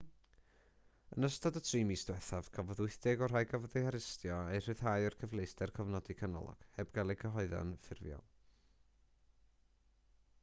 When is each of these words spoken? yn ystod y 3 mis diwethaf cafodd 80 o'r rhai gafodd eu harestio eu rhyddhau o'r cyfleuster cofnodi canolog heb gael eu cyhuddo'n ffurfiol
yn 1.15 1.27
ystod 1.27 1.57
y 1.59 1.61
3 1.65 1.81
mis 1.89 2.05
diwethaf 2.05 2.47
cafodd 2.55 2.79
80 2.85 3.21
o'r 3.25 3.33
rhai 3.33 3.43
gafodd 3.51 3.75
eu 3.81 3.83
harestio 3.87 4.39
eu 4.55 4.63
rhyddhau 4.67 5.05
o'r 5.09 5.15
cyfleuster 5.23 5.73
cofnodi 5.75 6.15
canolog 6.23 6.63
heb 6.79 6.91
gael 6.97 7.15
eu 7.15 7.17
cyhuddo'n 7.25 7.75
ffurfiol 7.83 8.25